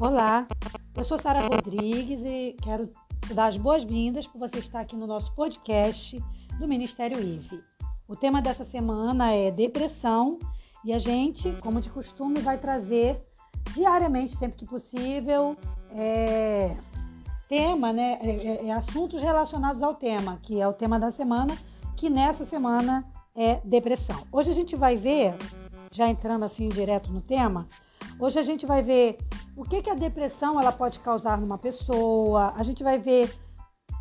[0.00, 0.44] Olá,
[0.96, 2.90] eu sou Sara Rodrigues e quero
[3.24, 6.20] te dar as boas-vindas por você estar aqui no nosso podcast
[6.58, 7.62] do Ministério IVE.
[8.08, 10.40] O tema dessa semana é depressão
[10.84, 13.22] e a gente, como de costume, vai trazer
[13.72, 15.56] diariamente, sempre que possível,
[15.92, 16.76] é,
[17.48, 21.56] tema, né, é, é, é assuntos relacionados ao tema, que é o tema da semana,
[21.96, 24.26] que nessa semana é depressão.
[24.32, 25.36] Hoje a gente vai ver,
[25.92, 27.68] já entrando assim direto no tema,
[28.18, 29.18] Hoje a gente vai ver
[29.56, 32.52] o que, que a depressão ela pode causar numa pessoa.
[32.56, 33.32] A gente vai ver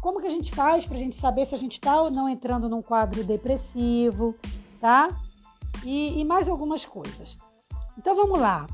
[0.01, 2.27] como que a gente faz para a gente saber se a gente está ou não
[2.27, 4.35] entrando num quadro depressivo,
[4.79, 5.09] tá?
[5.85, 7.37] E, e mais algumas coisas.
[7.97, 8.67] Então vamos lá.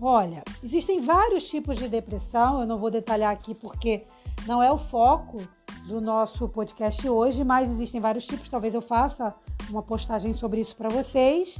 [0.00, 2.60] Olha, existem vários tipos de depressão.
[2.60, 4.04] Eu não vou detalhar aqui porque
[4.46, 5.40] não é o foco
[5.86, 8.48] do nosso podcast hoje, mas existem vários tipos.
[8.48, 9.34] Talvez eu faça
[9.70, 11.56] uma postagem sobre isso para vocês.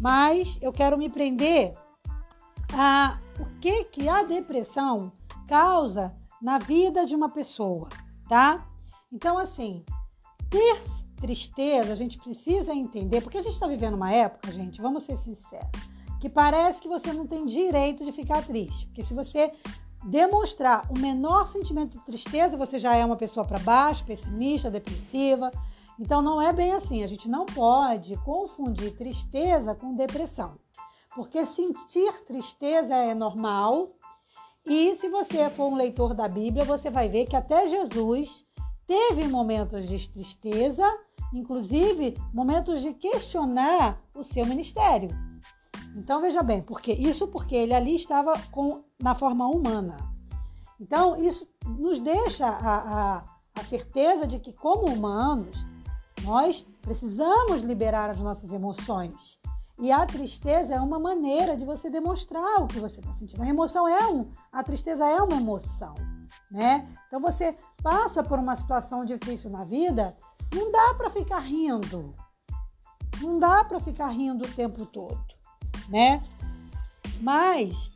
[0.00, 1.74] Mas eu quero me prender
[2.74, 5.12] a o que, que a depressão
[5.48, 7.88] causa na vida de uma pessoa,
[8.28, 8.66] tá?
[9.12, 9.84] Então, assim,
[10.48, 10.82] ter
[11.20, 15.16] tristeza, a gente precisa entender, porque a gente está vivendo uma época, gente, vamos ser
[15.18, 15.70] sinceros,
[16.20, 18.86] que parece que você não tem direito de ficar triste.
[18.86, 19.52] Porque se você
[20.04, 25.50] demonstrar o menor sentimento de tristeza, você já é uma pessoa para baixo, pessimista, depressiva.
[25.98, 27.02] Então não é bem assim.
[27.02, 30.61] A gente não pode confundir tristeza com depressão
[31.14, 33.88] porque sentir tristeza é normal.
[34.64, 38.44] E se você for um leitor da Bíblia, você vai ver que até Jesus
[38.86, 40.84] teve momentos de tristeza,
[41.32, 45.10] inclusive momentos de questionar o seu ministério.
[45.96, 49.96] Então veja bem, porque isso porque ele ali estava com, na forma humana.
[50.80, 55.64] Então isso nos deixa a, a, a certeza de que como humanos
[56.24, 59.40] nós precisamos liberar as nossas emoções.
[59.80, 63.42] E a tristeza é uma maneira de você demonstrar o que você está sentindo.
[63.42, 65.94] A emoção é um, a tristeza é uma emoção,
[66.50, 66.86] né?
[67.06, 70.16] Então você passa por uma situação difícil na vida,
[70.54, 72.14] não dá para ficar rindo,
[73.20, 75.24] não dá para ficar rindo o tempo todo,
[75.88, 76.22] né?
[77.20, 77.90] Mas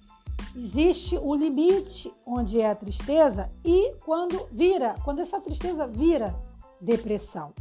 [0.55, 6.35] existe o limite onde é a tristeza e quando vira, quando essa tristeza vira
[6.81, 7.53] depressão,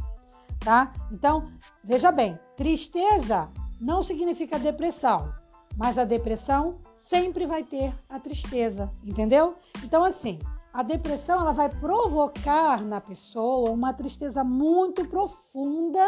[0.60, 0.92] tá?
[1.12, 1.52] Então
[1.84, 3.48] veja bem, tristeza
[3.80, 5.32] não significa depressão,
[5.76, 9.54] mas a depressão sempre vai ter a tristeza, entendeu?
[9.84, 10.38] Então, assim,
[10.72, 16.04] a depressão ela vai provocar na pessoa uma tristeza muito profunda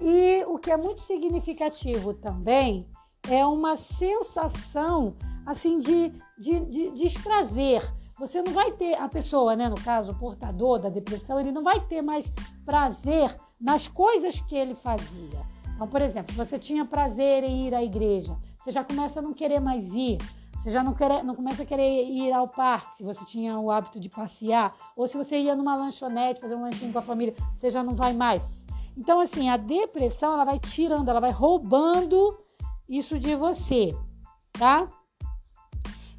[0.00, 2.88] e o que é muito significativo também
[3.28, 5.16] é uma sensação
[5.46, 7.82] assim de, de, de desprazer.
[8.18, 11.62] Você não vai ter, a pessoa, né, no caso, o portador da depressão, ele não
[11.62, 12.32] vai ter mais
[12.64, 15.40] prazer nas coisas que ele fazia.
[15.74, 19.32] Então, por exemplo, você tinha prazer em ir à igreja, você já começa a não
[19.32, 20.18] querer mais ir.
[20.62, 23.68] Você já não, quer, não começa a querer ir ao parque, se você tinha o
[23.68, 27.34] hábito de passear, ou se você ia numa lanchonete fazer um lanchinho com a família,
[27.56, 28.64] você já não vai mais.
[28.96, 32.38] Então, assim, a depressão ela vai tirando, ela vai roubando
[32.88, 33.92] isso de você,
[34.52, 34.88] tá?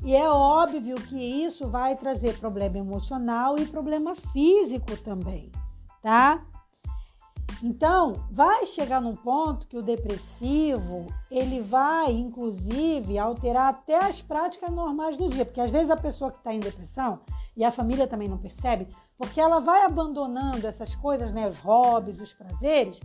[0.03, 5.49] E é óbvio que isso vai trazer problema emocional e problema físico também,
[6.01, 6.43] tá?
[7.65, 14.69] Então, vai chegar num ponto que o depressivo, ele vai, inclusive, alterar até as práticas
[14.69, 17.21] normais do dia, porque às vezes a pessoa que está em depressão,
[17.55, 22.19] e a família também não percebe, porque ela vai abandonando essas coisas, né, os hobbies,
[22.19, 22.99] os prazeres,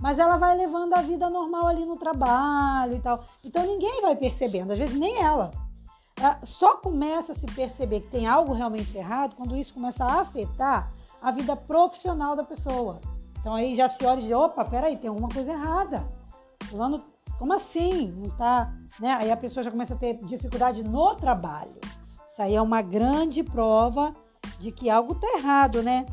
[0.00, 3.24] mas ela vai levando a vida normal ali no trabalho e tal.
[3.44, 5.50] Então ninguém vai percebendo, às vezes nem ela.
[6.44, 10.92] Só começa a se perceber que tem algo realmente errado quando isso começa a afetar
[11.20, 13.00] a vida profissional da pessoa.
[13.44, 16.08] Então aí já se olha e diz, opa, peraí, tem alguma coisa errada.
[16.62, 17.04] Fulano,
[17.38, 18.10] como assim?
[18.12, 19.18] Não tá, né?
[19.20, 21.78] Aí a pessoa já começa a ter dificuldade no trabalho.
[22.26, 24.14] Isso aí é uma grande prova
[24.58, 26.06] de que algo está errado, né?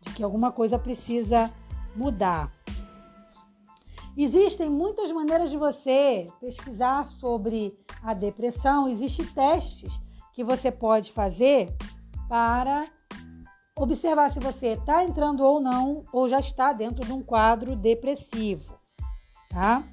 [0.00, 1.50] De que alguma coisa precisa
[1.96, 2.52] mudar.
[4.16, 8.86] Existem muitas maneiras de você pesquisar sobre a depressão.
[8.86, 10.00] Existem testes
[10.32, 11.74] que você pode fazer
[12.28, 12.86] para
[13.78, 18.78] observar se você está entrando ou não, ou já está dentro de um quadro depressivo,
[19.50, 19.84] tá?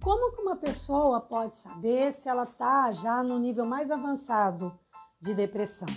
[0.00, 4.72] Como que uma pessoa pode saber se ela está já no nível mais avançado
[5.20, 5.88] de depressão?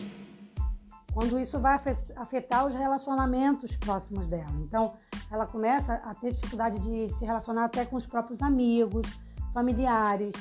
[1.13, 1.79] Quando isso vai
[2.15, 4.51] afetar os relacionamentos próximos dela.
[4.61, 4.93] Então,
[5.31, 9.05] ela começa a ter dificuldade de se relacionar até com os próprios amigos,
[9.53, 10.33] familiares,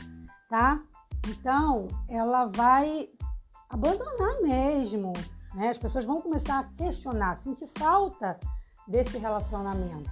[0.49, 0.81] tá?
[1.28, 3.08] Então, ela vai
[3.69, 5.12] abandonar mesmo,
[5.55, 5.69] né?
[5.70, 8.38] As pessoas vão começar a questionar, sentir falta
[8.87, 10.10] desse relacionamento.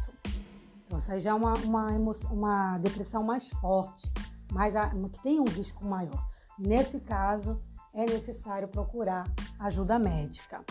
[0.86, 1.90] Então, isso aí já é uma, uma,
[2.30, 4.12] uma depressão mais forte,
[4.52, 4.74] mais
[5.12, 6.28] que tem um risco maior.
[6.58, 7.60] Nesse caso,
[7.92, 9.26] é necessário procurar
[9.58, 10.62] ajuda médica.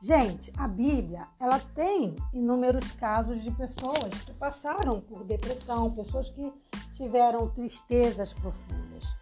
[0.00, 6.52] Gente, a Bíblia, ela tem inúmeros casos de pessoas que passaram por depressão, pessoas que
[6.98, 9.16] tiveram tristezas profundas.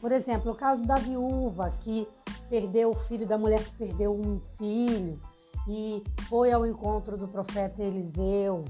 [0.00, 2.06] Por exemplo, o caso da viúva que
[2.48, 5.20] perdeu o filho, da mulher que perdeu um filho
[5.68, 8.64] e foi ao encontro do profeta Eliseu.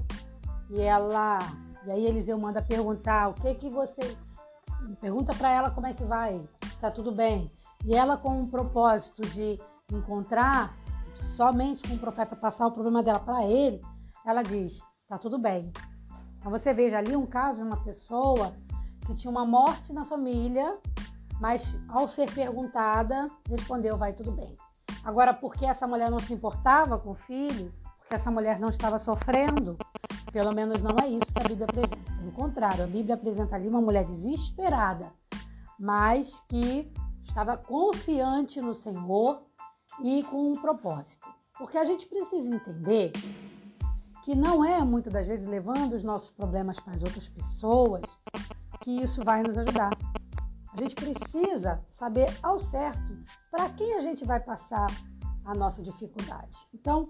[0.69, 1.39] E ela,
[1.85, 4.15] e aí Eliseu manda perguntar: "O que que você
[4.99, 6.39] pergunta para ela como é que vai?
[6.79, 7.51] Tá tudo bem?"
[7.83, 9.59] E ela com um propósito de
[9.91, 10.77] encontrar
[11.35, 13.81] somente com o profeta passar o problema dela para ele,
[14.23, 15.71] ela diz: tá tudo bem.
[16.43, 18.53] Você veja ali um caso de uma pessoa
[19.05, 20.77] que tinha uma morte na família,
[21.39, 24.55] mas ao ser perguntada, respondeu: vai tudo bem.
[25.03, 28.99] Agora, porque essa mulher não se importava com o filho, porque essa mulher não estava
[28.99, 29.77] sofrendo,
[30.31, 32.15] pelo menos não é isso que a Bíblia apresenta.
[32.17, 35.11] Pelo contrário, a Bíblia apresenta ali uma mulher desesperada,
[35.79, 36.91] mas que
[37.23, 39.41] estava confiante no Senhor
[40.03, 41.27] e com um propósito.
[41.57, 43.11] Porque a gente precisa entender
[44.23, 48.01] que não é muitas das vezes levando os nossos problemas para as outras pessoas
[48.81, 49.91] que isso vai nos ajudar.
[50.73, 53.17] A gente precisa saber ao certo
[53.49, 54.87] para quem a gente vai passar
[55.45, 56.67] a nossa dificuldade.
[56.73, 57.09] Então,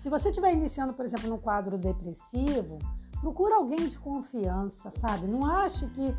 [0.00, 2.78] se você estiver iniciando, por exemplo, no quadro depressivo,
[3.20, 5.26] procura alguém de confiança, sabe?
[5.26, 6.14] Não ache que.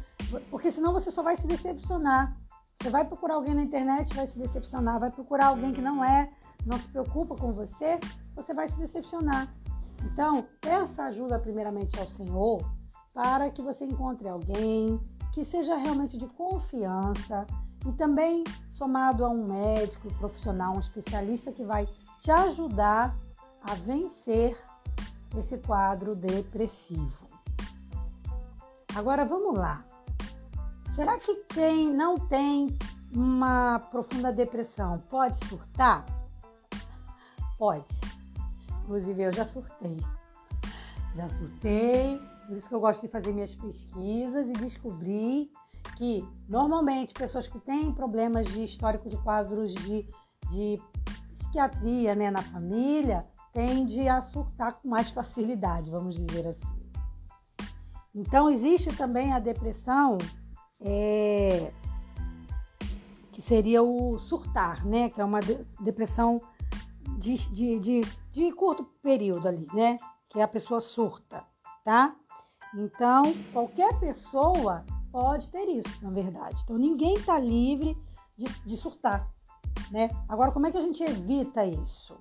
[0.49, 2.35] Porque senão você só vai se decepcionar.
[2.77, 4.99] Você vai procurar alguém na internet, vai se decepcionar.
[4.99, 6.31] Vai procurar alguém que não é,
[6.65, 7.99] não se preocupa com você,
[8.35, 9.53] você vai se decepcionar.
[10.05, 12.59] Então, peça ajuda primeiramente ao Senhor
[13.13, 14.99] para que você encontre alguém
[15.33, 17.45] que seja realmente de confiança
[17.87, 21.87] e também somado a um médico profissional, um especialista que vai
[22.19, 23.15] te ajudar
[23.61, 24.57] a vencer
[25.37, 27.27] esse quadro depressivo.
[28.95, 29.85] Agora vamos lá.
[30.95, 32.77] Será que quem não tem
[33.13, 36.05] uma profunda depressão pode surtar?
[37.57, 38.18] Pode.
[38.89, 39.97] Inclusive eu já surtei.
[41.13, 45.51] Já surtei, por isso que eu gosto de fazer minhas pesquisas e descobrir
[45.95, 50.07] que normalmente pessoas que têm problemas de histórico de quadros de,
[50.49, 50.81] de
[51.33, 57.69] psiquiatria né, na família tende a surtar com mais facilidade, vamos dizer assim.
[58.15, 60.17] Então existe também a depressão
[60.81, 61.71] é,
[63.31, 65.11] que seria o surtar, né?
[65.11, 65.41] Que é uma
[65.79, 66.41] depressão
[67.19, 69.97] de, de, de, de curto período ali, né?
[70.27, 71.43] Que a pessoa surta,
[71.83, 72.15] tá?
[72.75, 76.61] Então, qualquer pessoa pode ter isso, na verdade.
[76.63, 77.97] Então, ninguém está livre
[78.37, 79.27] de, de, surtar,
[79.91, 80.09] né?
[80.27, 82.17] Agora, como é que a gente evita isso?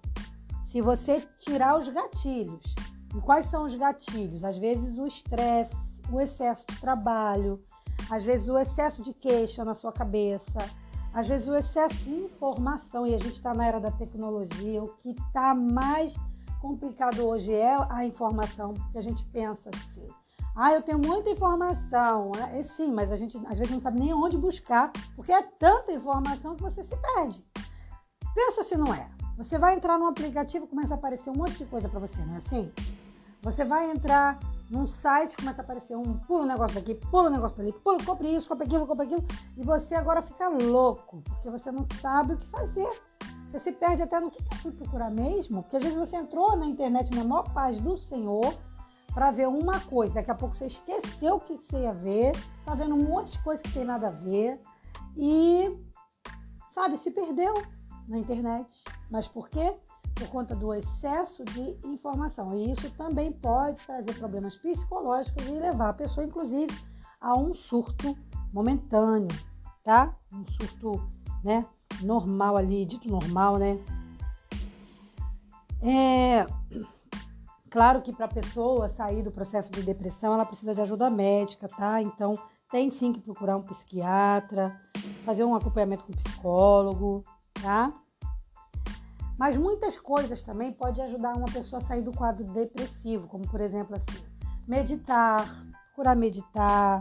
[0.62, 2.74] Se você tirar os gatilhos.
[3.16, 4.44] E quais são os gatilhos?
[4.44, 5.74] Às vezes, o estresse,
[6.12, 7.62] o excesso de trabalho,
[8.10, 10.58] às vezes o excesso de queixa na sua cabeça,
[11.12, 14.88] às vezes o excesso de informação, e a gente está na era da tecnologia, o
[14.98, 16.16] que está mais
[16.60, 20.08] complicado hoje é a informação, porque a gente pensa assim.
[20.54, 22.32] Ah, eu tenho muita informação.
[22.52, 25.92] É, sim, mas a gente às vezes não sabe nem onde buscar, porque é tanta
[25.92, 27.44] informação que você se perde.
[28.34, 29.08] Pensa se não é.
[29.36, 32.20] Você vai entrar num aplicativo e começa a aparecer um monte de coisa para você,
[32.22, 32.72] não é assim?
[33.40, 34.38] Você vai entrar
[34.70, 38.02] num site começa a aparecer um pula um negócio daqui, pula um negócio dali, pula,
[38.04, 39.24] compre isso, compre aquilo, compre aquilo,
[39.56, 42.88] e você agora fica louco, porque você não sabe o que fazer.
[43.48, 46.54] Você se perde até no que eu fui procurar mesmo, porque às vezes você entrou
[46.54, 48.54] na internet na maior paz do Senhor
[49.14, 52.32] para ver uma coisa, daqui a pouco você esqueceu o que você ia ver,
[52.64, 54.60] tá vendo um monte de coisa que tem nada a ver
[55.16, 55.76] e
[56.74, 57.54] sabe, se perdeu
[58.06, 58.84] na internet.
[59.10, 59.74] Mas por quê?
[60.18, 62.54] Por conta do excesso de informação.
[62.54, 66.76] E isso também pode trazer problemas psicológicos e levar a pessoa, inclusive,
[67.20, 68.16] a um surto
[68.52, 69.28] momentâneo,
[69.84, 70.14] tá?
[70.32, 71.00] Um surto,
[71.44, 71.64] né?
[72.02, 73.78] Normal ali, dito normal, né?
[75.80, 76.46] É
[77.70, 81.68] claro que para a pessoa sair do processo de depressão, ela precisa de ajuda médica,
[81.68, 82.02] tá?
[82.02, 82.32] Então,
[82.70, 84.80] tem sim que procurar um psiquiatra,
[85.24, 87.22] fazer um acompanhamento com um psicólogo,
[87.62, 87.92] tá?
[89.38, 93.60] Mas muitas coisas também podem ajudar uma pessoa a sair do quadro depressivo, como por
[93.60, 94.24] exemplo assim,
[94.66, 97.00] meditar, procurar meditar,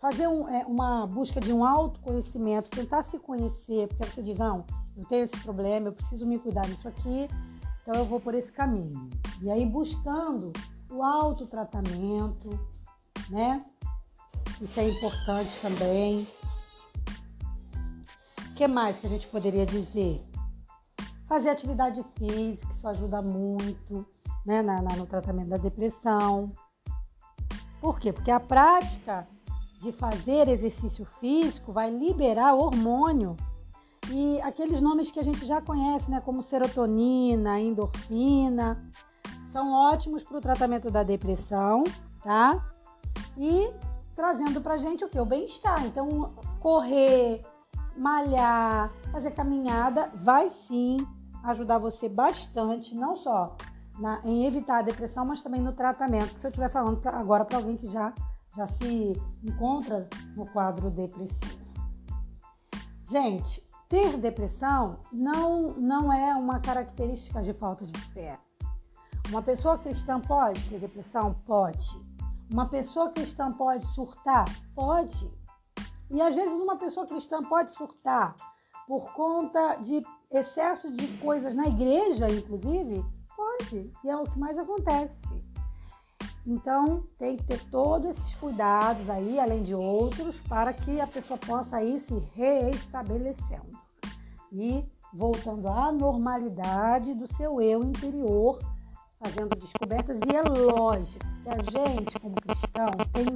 [0.00, 4.64] fazer um, é, uma busca de um autoconhecimento, tentar se conhecer, porque você diz, não,
[4.96, 7.28] eu tenho esse problema, eu preciso me cuidar disso aqui,
[7.82, 9.10] então eu vou por esse caminho.
[9.42, 10.52] E aí buscando
[10.88, 12.48] o autotratamento,
[13.28, 13.64] né?
[14.60, 16.26] Isso é importante também.
[18.50, 20.29] O que mais que a gente poderia dizer?
[21.30, 24.04] Fazer atividade física, isso ajuda muito
[24.44, 26.50] né, na, na, no tratamento da depressão.
[27.80, 28.12] Por quê?
[28.12, 29.28] Porque a prática
[29.80, 33.36] de fazer exercício físico vai liberar hormônio
[34.10, 38.84] e aqueles nomes que a gente já conhece, né, como serotonina, endorfina,
[39.52, 41.84] são ótimos para o tratamento da depressão,
[42.24, 42.60] tá?
[43.38, 43.72] E
[44.16, 45.20] trazendo para gente o que?
[45.20, 45.86] O bem-estar.
[45.86, 47.46] Então, correr,
[47.96, 50.96] malhar, fazer caminhada vai sim
[51.44, 53.56] ajudar você bastante, não só
[53.98, 56.38] na, em evitar a depressão, mas também no tratamento.
[56.38, 58.12] Se eu estiver falando pra, agora para alguém que já,
[58.56, 61.60] já se encontra no quadro depressivo.
[63.04, 68.38] Gente, ter depressão não, não é uma característica de falta de fé.
[69.28, 71.34] Uma pessoa cristã pode ter depressão?
[71.46, 72.00] Pode.
[72.50, 74.44] Uma pessoa cristã pode surtar?
[74.74, 75.30] Pode.
[76.10, 78.34] E às vezes uma pessoa cristã pode surtar
[78.88, 83.04] por conta de excesso de coisas na igreja, inclusive?
[83.36, 83.90] Pode.
[84.04, 85.16] E é o que mais acontece.
[86.46, 91.38] Então, tem que ter todos esses cuidados aí, além de outros, para que a pessoa
[91.38, 93.78] possa ir se reestabelecendo
[94.52, 98.58] e voltando à normalidade do seu eu interior,
[99.22, 100.18] fazendo descobertas.
[100.18, 103.26] E é lógico que a gente, como cristão, tem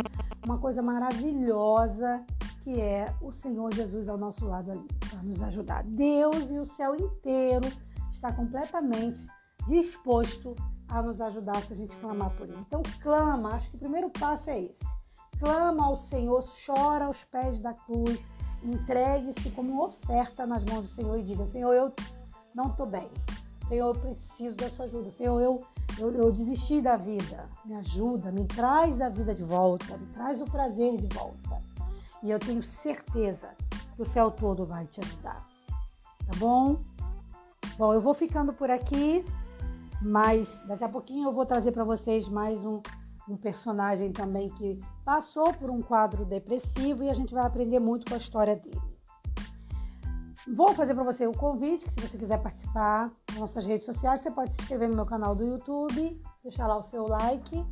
[0.44, 2.24] uma coisa maravilhosa
[2.64, 5.84] que é o Senhor Jesus ao nosso lado ali, para nos ajudar.
[5.84, 7.70] Deus e o céu inteiro
[8.10, 9.20] está completamente
[9.68, 10.56] disposto
[10.88, 12.58] a nos ajudar se a gente clamar por Ele.
[12.66, 14.84] Então, clama, acho que o primeiro passo é esse.
[15.38, 18.26] Clama ao Senhor, chora aos pés da cruz,
[18.62, 21.92] entregue-se como oferta nas mãos do Senhor e diga: Senhor, eu
[22.54, 23.10] não estou bem.
[23.68, 25.10] Senhor, eu preciso da sua ajuda.
[25.10, 25.62] Senhor, eu,
[25.98, 27.46] eu, eu desisti da vida.
[27.64, 31.73] Me ajuda, me traz a vida de volta, me traz o prazer de volta.
[32.24, 33.54] E eu tenho certeza
[33.94, 35.46] que o céu todo vai te ajudar.
[36.26, 36.80] Tá bom?
[37.78, 39.24] Bom, eu vou ficando por aqui,
[40.02, 42.82] mas daqui a pouquinho eu vou trazer para vocês mais um
[43.28, 48.06] um personagem também que passou por um quadro depressivo e a gente vai aprender muito
[48.06, 48.80] com a história dele.
[50.54, 54.20] Vou fazer para você o convite que se você quiser participar das nossas redes sociais,
[54.20, 57.64] você pode se inscrever no meu canal do YouTube, deixar lá o seu like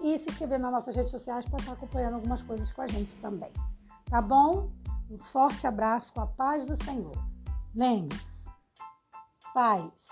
[0.00, 3.16] e se inscrever nas nossas redes sociais para estar acompanhando algumas coisas com a gente
[3.16, 3.50] também.
[4.12, 4.70] Tá bom?
[5.10, 7.16] Um forte abraço com a paz do Senhor.
[7.74, 8.28] Lembre-se,
[9.54, 10.04] paz